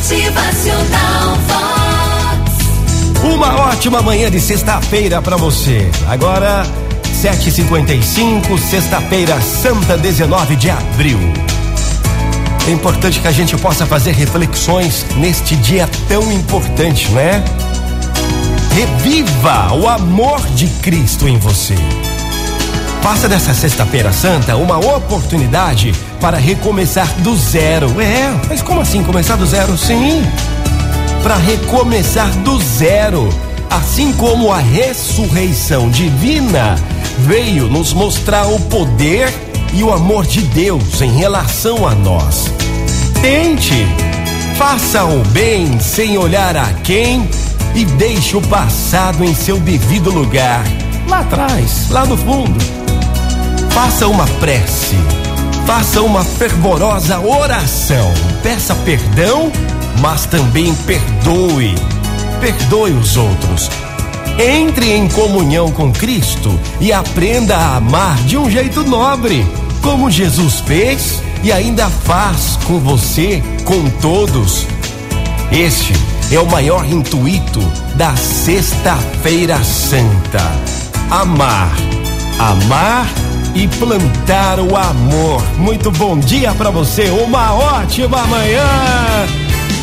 [0.00, 3.22] Motivacional Vox.
[3.22, 5.90] Uma ótima manhã de sexta-feira para você.
[6.08, 6.64] Agora,
[7.22, 11.18] 7h55, sexta-feira, Santa 19 de abril.
[12.66, 17.44] É importante que a gente possa fazer reflexões neste dia tão importante, né?
[18.74, 21.76] Reviva o amor de Cristo em você.
[23.02, 28.00] Faça dessa Sexta-feira Santa uma oportunidade para recomeçar do zero.
[28.00, 29.76] É, mas como assim começar do zero?
[29.76, 30.22] Sim,
[31.22, 33.28] para recomeçar do zero.
[33.70, 36.76] Assim como a ressurreição divina
[37.20, 39.32] veio nos mostrar o poder
[39.72, 42.52] e o amor de Deus em relação a nós.
[43.22, 43.86] Tente,
[44.56, 47.28] faça o bem sem olhar a quem
[47.74, 50.64] e deixe o passado em seu devido lugar,
[51.08, 52.79] lá atrás, lá no fundo.
[53.70, 54.96] Faça uma prece,
[55.64, 58.12] faça uma fervorosa oração,
[58.42, 59.50] peça perdão,
[60.00, 61.74] mas também perdoe.
[62.40, 63.70] Perdoe os outros.
[64.38, 69.46] Entre em comunhão com Cristo e aprenda a amar de um jeito nobre,
[69.82, 74.66] como Jesus fez e ainda faz com você, com todos.
[75.50, 75.92] Este
[76.32, 77.60] é o maior intuito
[77.94, 80.50] da Sexta-feira Santa:
[81.10, 81.72] amar.
[82.38, 83.06] Amar
[83.54, 85.42] e plantar o amor.
[85.58, 88.66] Muito bom dia para você, uma ótima manhã.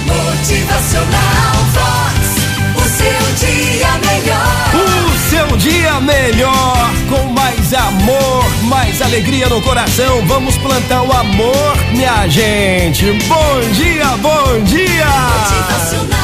[0.06, 2.38] Motivacional Vox.
[2.76, 4.58] O seu dia melhor.
[4.74, 10.26] O seu dia melhor, com mais amor, mais alegria no coração.
[10.26, 13.12] Vamos plantar o amor, minha gente.
[13.28, 15.06] Bom dia, bom dia.
[15.06, 16.17] Motivacional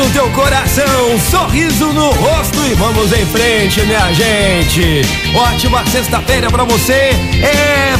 [0.00, 5.02] no teu coração, sorriso no rosto e vamos em frente, minha gente.
[5.34, 7.10] Ótima sexta-feira pra você.
[7.42, 7.99] É.